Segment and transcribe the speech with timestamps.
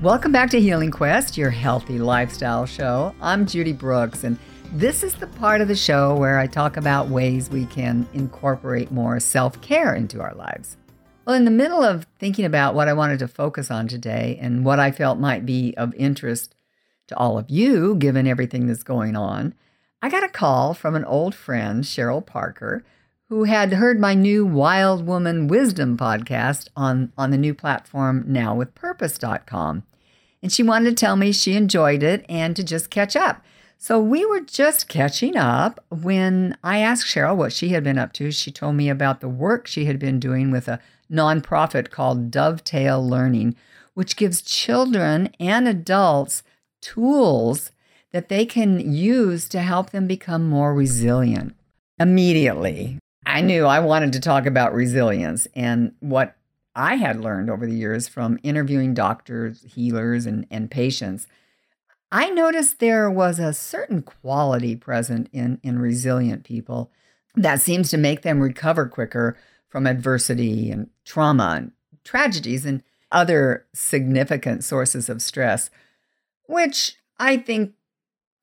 [0.00, 3.12] Welcome back to Healing Quest, your healthy lifestyle show.
[3.20, 4.38] I'm Judy Brooks, and
[4.72, 8.92] this is the part of the show where I talk about ways we can incorporate
[8.92, 10.76] more self care into our lives.
[11.26, 14.64] Well, in the middle of thinking about what I wanted to focus on today and
[14.64, 16.54] what I felt might be of interest
[17.08, 19.52] to all of you, given everything that's going on,
[20.00, 22.84] I got a call from an old friend, Cheryl Parker,
[23.28, 28.54] who had heard my new Wild Woman Wisdom podcast on, on the new platform now
[28.54, 29.82] with nowwithpurpose.com.
[30.42, 33.44] And she wanted to tell me she enjoyed it and to just catch up.
[33.76, 38.12] So we were just catching up when I asked Cheryl what she had been up
[38.14, 38.32] to.
[38.32, 43.06] She told me about the work she had been doing with a nonprofit called Dovetail
[43.06, 43.54] Learning,
[43.94, 46.42] which gives children and adults
[46.80, 47.72] tools
[48.12, 51.54] that they can use to help them become more resilient.
[52.00, 52.98] Immediately,
[53.28, 56.34] I knew I wanted to talk about resilience and what
[56.74, 61.26] I had learned over the years from interviewing doctors, healers, and, and patients.
[62.10, 66.90] I noticed there was a certain quality present in, in resilient people
[67.34, 69.36] that seems to make them recover quicker
[69.68, 71.72] from adversity and trauma and
[72.04, 72.82] tragedies and
[73.12, 75.68] other significant sources of stress,
[76.44, 77.74] which I think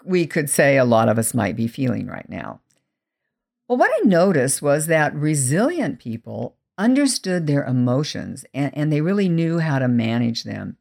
[0.06, 2.60] we could say a lot of us might be feeling right now.
[3.68, 9.30] Well, what I noticed was that resilient people understood their emotions and, and they really
[9.30, 10.78] knew how to manage them.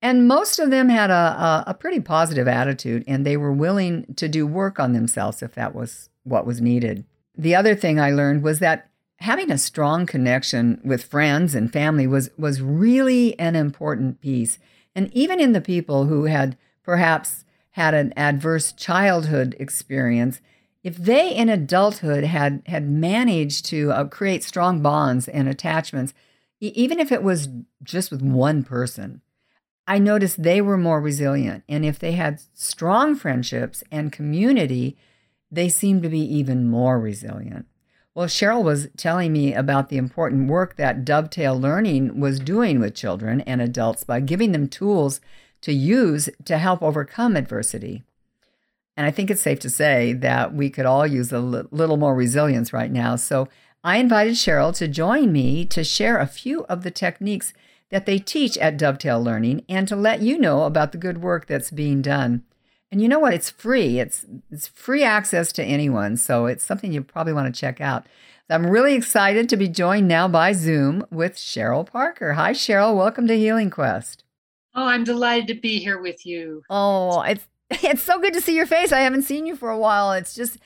[0.00, 4.14] And most of them had a, a, a, pretty positive attitude and they were willing
[4.16, 7.04] to do work on themselves if that was what was needed.
[7.36, 12.06] The other thing I learned was that having a strong connection with friends and family
[12.06, 14.58] was, was really an important piece.
[14.94, 20.40] And even in the people who had perhaps had an adverse childhood experience,
[20.86, 26.14] if they in adulthood had had managed to uh, create strong bonds and attachments,
[26.60, 27.48] e- even if it was
[27.82, 29.20] just with one person,
[29.88, 31.64] I noticed they were more resilient.
[31.68, 34.96] And if they had strong friendships and community,
[35.50, 37.66] they seemed to be even more resilient.
[38.14, 42.94] Well, Cheryl was telling me about the important work that Dovetail Learning was doing with
[42.94, 45.20] children and adults by giving them tools
[45.62, 48.04] to use to help overcome adversity.
[48.96, 51.96] And I think it's safe to say that we could all use a l- little
[51.96, 53.16] more resilience right now.
[53.16, 53.48] So
[53.84, 57.52] I invited Cheryl to join me to share a few of the techniques
[57.90, 61.46] that they teach at Dovetail Learning and to let you know about the good work
[61.46, 62.42] that's being done.
[62.90, 63.34] And you know what?
[63.34, 63.98] It's free.
[63.98, 68.06] It's it's free access to anyone, so it's something you probably want to check out.
[68.48, 72.34] I'm really excited to be joined now by Zoom with Cheryl Parker.
[72.34, 72.96] Hi, Cheryl.
[72.96, 74.22] Welcome to Healing Quest.
[74.74, 76.62] Oh, I'm delighted to be here with you.
[76.70, 77.46] Oh, it's
[77.82, 78.92] it's so good to see your face.
[78.92, 80.12] I haven't seen you for a while.
[80.12, 80.58] It's just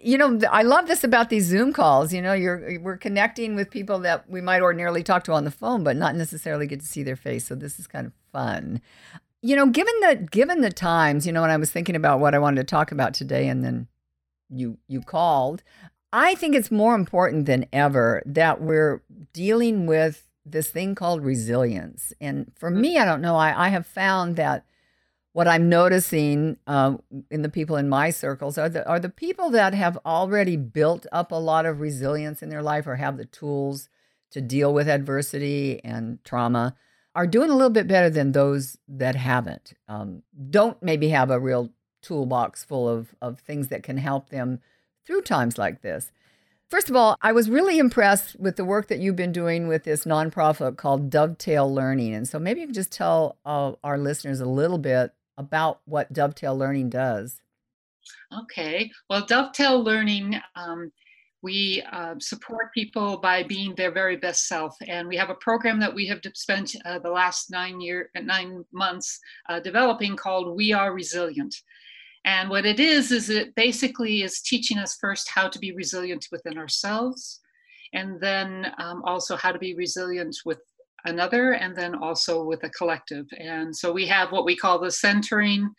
[0.00, 2.12] you know, I love this about these Zoom calls.
[2.12, 5.50] You know, you're we're connecting with people that we might ordinarily talk to on the
[5.50, 7.46] phone, but not necessarily get to see their face.
[7.46, 8.80] So this is kind of fun.
[9.42, 12.34] You know, given the given the times, you know, when I was thinking about what
[12.34, 13.88] I wanted to talk about today, and then
[14.50, 15.62] you you called,
[16.12, 22.12] I think it's more important than ever that we're dealing with this thing called resilience.
[22.20, 22.80] And for mm-hmm.
[22.80, 24.64] me, I don't know, I, I have found that
[25.38, 26.96] what I'm noticing uh,
[27.30, 31.06] in the people in my circles are the are the people that have already built
[31.12, 33.88] up a lot of resilience in their life or have the tools
[34.32, 36.74] to deal with adversity and trauma
[37.14, 39.74] are doing a little bit better than those that haven't.
[39.86, 41.70] Um, don't maybe have a real
[42.02, 44.58] toolbox full of of things that can help them
[45.06, 46.10] through times like this.
[46.68, 49.84] First of all, I was really impressed with the work that you've been doing with
[49.84, 52.12] this nonprofit called Dovetail Learning.
[52.12, 56.12] And so maybe you can just tell uh, our listeners a little bit about what
[56.12, 57.40] Dovetail Learning does.
[58.42, 58.90] Okay.
[59.08, 60.92] Well, Dovetail Learning, um,
[61.40, 65.78] we uh, support people by being their very best self, and we have a program
[65.80, 70.72] that we have spent uh, the last nine year nine months uh, developing called We
[70.72, 71.54] Are Resilient.
[72.24, 76.26] And what it is is it basically is teaching us first how to be resilient
[76.32, 77.40] within ourselves,
[77.92, 80.58] and then um, also how to be resilient with
[81.04, 83.26] another and then also with a collective.
[83.38, 85.70] And so we have what we call the centering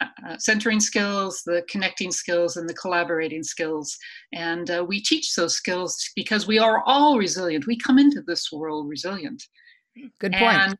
[0.00, 3.96] uh, uh, centering skills the connecting skills and the collaborating skills.
[4.32, 7.66] And uh, we teach those skills because we are all resilient.
[7.66, 9.42] We come into this world resilient
[10.18, 10.78] Good point.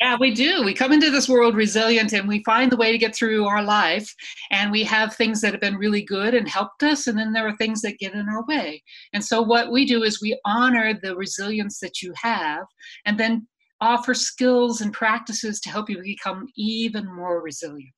[0.00, 0.62] yeah, we do.
[0.62, 3.62] We come into this world resilient and we find the way to get through our
[3.62, 4.12] life.
[4.50, 7.06] And we have things that have been really good and helped us.
[7.06, 8.82] And then there are things that get in our way.
[9.12, 12.64] And so what we do is we honor the resilience that you have
[13.04, 13.46] and then
[13.80, 17.94] offer skills and practices to help you become even more resilient.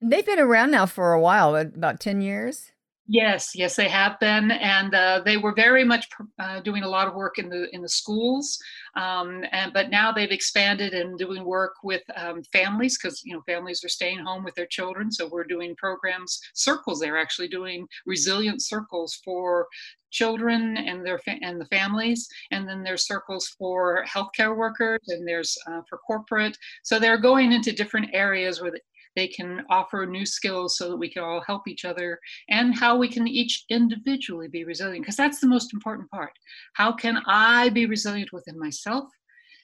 [0.00, 2.72] They've been around now for a while, about 10 years.
[3.06, 6.08] Yes, yes, they have been, and uh, they were very much
[6.38, 8.58] uh, doing a lot of work in the in the schools,
[8.96, 13.42] um, and but now they've expanded and doing work with um, families because you know
[13.46, 15.12] families are staying home with their children.
[15.12, 16.98] So we're doing programs, circles.
[16.98, 19.66] They're actually doing resilient circles for
[20.10, 25.58] children and their and the families, and then there's circles for healthcare workers, and there's
[25.66, 26.56] uh, for corporate.
[26.84, 28.72] So they're going into different areas where
[29.16, 32.18] they can offer new skills so that we can all help each other
[32.48, 36.32] and how we can each individually be resilient because that's the most important part.
[36.74, 39.04] How can i be resilient within myself?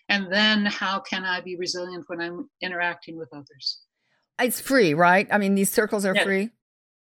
[0.08, 3.80] And then how can i be resilient when i'm interacting with others?
[4.40, 5.26] It's free right?
[5.30, 6.24] I mean these circles are yes.
[6.24, 6.50] free.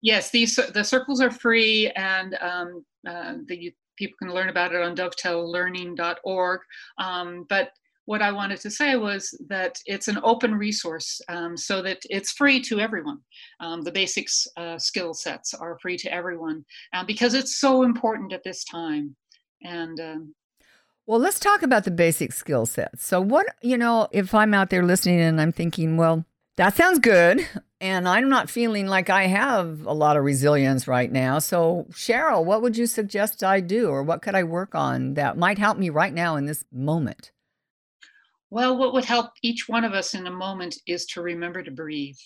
[0.02, 4.82] Yes these the circles are free and um, uh, the people can learn about it
[4.82, 6.62] on dovetaillearning.org
[7.00, 7.72] um, but
[8.10, 12.32] what I wanted to say was that it's an open resource um, so that it's
[12.32, 13.20] free to everyone.
[13.60, 18.34] Um, the basics uh, skill sets are free to everyone uh, because it's so important
[18.34, 19.16] at this time.
[19.62, 20.34] And um,
[21.06, 23.06] well, let's talk about the basic skill sets.
[23.06, 26.26] So, what, you know, if I'm out there listening and I'm thinking, well,
[26.58, 27.48] that sounds good.
[27.82, 31.40] And I'm not feeling like I have a lot of resilience right now.
[31.40, 35.38] So, Cheryl, what would you suggest I do or what could I work on that
[35.38, 37.32] might help me right now in this moment?
[38.52, 41.72] Well, what would help each one of us in a moment is to remember to
[41.72, 42.18] breathe.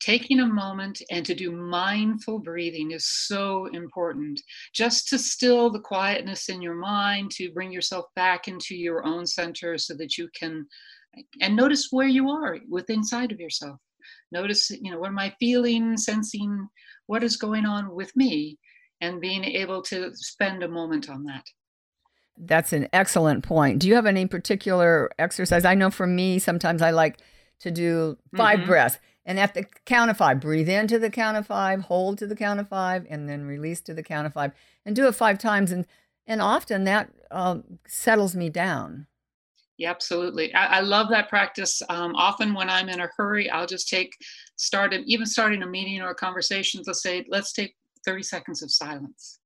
[0.00, 4.40] Taking a moment and to do mindful breathing is so important.
[4.72, 9.26] Just to still the quietness in your mind, to bring yourself back into your own
[9.26, 10.66] center so that you can,
[11.42, 13.78] and notice where you are within inside of yourself.
[14.32, 16.68] Notice, you know, what am I feeling, sensing,
[17.06, 18.56] what is going on with me,
[19.00, 21.44] and being able to spend a moment on that.
[22.40, 23.80] That's an excellent point.
[23.80, 25.64] Do you have any particular exercise?
[25.64, 27.18] I know for me, sometimes I like
[27.60, 28.66] to do 5 mm-hmm.
[28.66, 28.98] breaths.
[29.28, 32.34] And at the count of five, breathe into the count of five, hold to the
[32.34, 34.52] count of five, and then release to the count of five,
[34.86, 35.70] and do it five times.
[35.70, 35.84] And
[36.26, 39.06] and often that uh, settles me down.
[39.76, 40.54] Yeah, absolutely.
[40.54, 41.82] I, I love that practice.
[41.90, 44.16] Um, often when I'm in a hurry, I'll just take
[44.56, 46.82] start even starting a meeting or a conversation.
[46.86, 47.76] Let's say let's take
[48.06, 49.37] 30 seconds of silence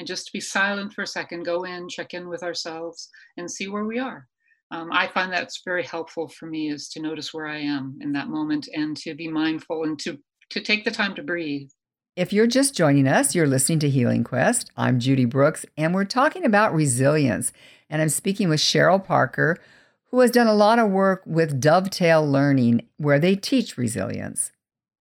[0.00, 3.50] and just to be silent for a second, go in, check in with ourselves, and
[3.50, 4.26] see where we are.
[4.70, 8.12] Um, I find that's very helpful for me is to notice where I am in
[8.12, 10.18] that moment and to be mindful and to
[10.52, 11.68] to take the time to breathe.
[12.16, 14.70] If you're just joining us, you're listening to Healing Quest.
[14.74, 17.52] I'm Judy Brooks, and we're talking about resilience.
[17.90, 19.58] And I'm speaking with Cheryl Parker,
[20.06, 24.50] who has done a lot of work with Dovetail Learning, where they teach resilience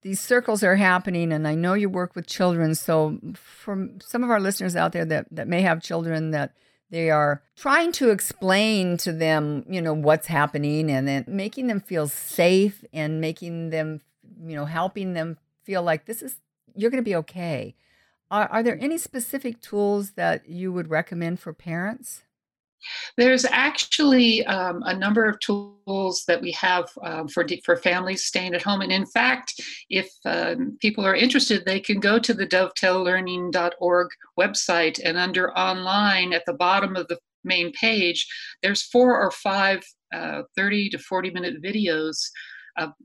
[0.01, 4.29] these circles are happening and i know you work with children so for some of
[4.29, 6.53] our listeners out there that, that may have children that
[6.91, 11.79] they are trying to explain to them you know what's happening and then making them
[11.79, 14.01] feel safe and making them
[14.43, 16.37] you know helping them feel like this is
[16.75, 17.75] you're going to be okay.
[18.31, 22.23] Are, are there any specific tools that you would recommend for parents
[23.17, 28.53] there's actually um, a number of tools that we have um, for for families staying
[28.53, 29.53] at home, and in fact,
[29.89, 34.07] if um, people are interested, they can go to the dovetaillearning.org
[34.39, 38.27] website, and under online at the bottom of the main page,
[38.61, 39.83] there's four or five
[40.13, 42.17] uh, 30 to 40 minute videos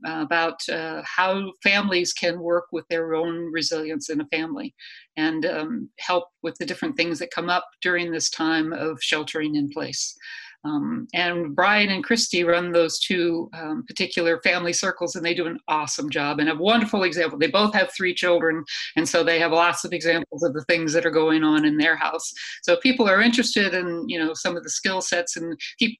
[0.04, 4.74] about uh, how families can work with their own resilience in a family
[5.16, 9.56] and um, help with the different things that come up during this time of sheltering
[9.56, 10.16] in place.
[10.64, 15.46] Um, and Brian and Christy run those two um, particular family circles, and they do
[15.46, 17.38] an awesome job and a wonderful example.
[17.38, 18.64] They both have three children,
[18.96, 21.76] and so they have lots of examples of the things that are going on in
[21.76, 22.32] their house.
[22.62, 25.58] So people are interested in, you know, some of the skill sets and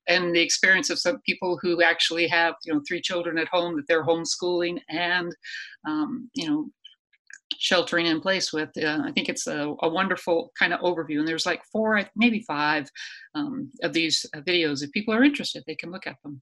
[0.08, 3.76] and the experience of some people who actually have, you know, three children at home
[3.76, 5.34] that they're homeschooling and,
[5.86, 6.68] um, you know,
[7.58, 8.70] sheltering in place with.
[8.76, 11.18] Uh, I think it's a, a, wonderful kind of overview.
[11.18, 12.90] And there's like four, maybe five
[13.34, 14.82] um, of these uh, videos.
[14.82, 16.40] If people are interested, they can look at them.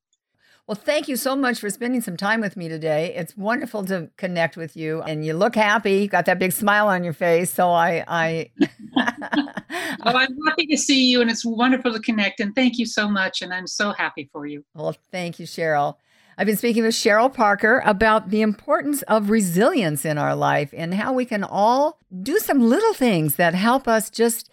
[0.68, 3.12] Well, thank you so much for spending some time with me today.
[3.16, 5.94] It's wonderful to connect with you, and you look happy.
[5.94, 7.52] You got that big smile on your face.
[7.52, 8.50] So I, I.
[10.04, 12.38] well, I'm happy to see you, and it's wonderful to connect.
[12.38, 13.42] And thank you so much.
[13.42, 14.64] And I'm so happy for you.
[14.72, 15.96] Well, thank you, Cheryl.
[16.38, 20.94] I've been speaking with Cheryl Parker about the importance of resilience in our life and
[20.94, 24.50] how we can all do some little things that help us just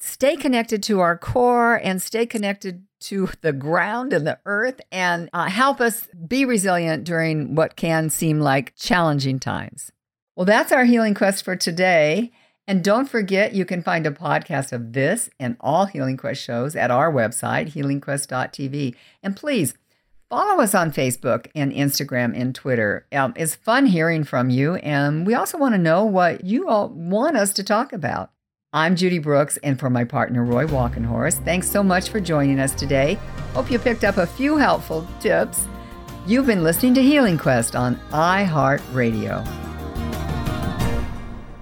[0.00, 5.30] stay connected to our core and stay connected to the ground and the earth and
[5.32, 9.90] uh, help us be resilient during what can seem like challenging times.
[10.36, 12.32] Well, that's our healing quest for today.
[12.66, 16.76] And don't forget, you can find a podcast of this and all Healing Quest shows
[16.76, 18.94] at our website, healingquest.tv.
[19.24, 19.74] And please,
[20.30, 23.04] Follow us on Facebook and Instagram and Twitter.
[23.10, 26.88] Um, it's fun hearing from you, and we also want to know what you all
[26.88, 28.30] want us to talk about.
[28.72, 32.72] I'm Judy Brooks, and for my partner Roy Walkenhorst, thanks so much for joining us
[32.76, 33.18] today.
[33.54, 35.66] Hope you picked up a few helpful tips.
[36.28, 39.44] You've been listening to Healing Quest on iHeartRadio.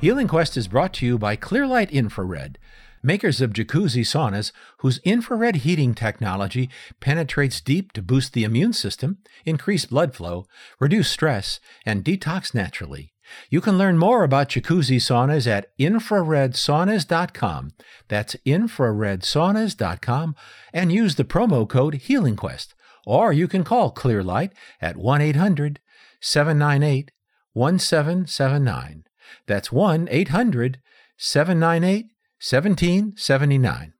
[0.02, 2.58] Healing Quest is brought to you by Clearlight Infrared
[3.02, 6.68] makers of jacuzzi saunas whose infrared heating technology
[7.00, 10.46] penetrates deep to boost the immune system, increase blood flow,
[10.78, 13.12] reduce stress, and detox naturally.
[13.50, 17.72] You can learn more about jacuzzi saunas at infraredsaunas.com.
[18.08, 20.36] That's infraredsaunas.com
[20.72, 22.68] and use the promo code HealingQuest.
[23.06, 25.80] Or you can call Clearlight at 1 800
[26.20, 27.10] 798
[27.52, 29.04] 1779.
[29.46, 30.80] That's 1 800
[31.16, 32.06] 798
[32.40, 33.92] 1779.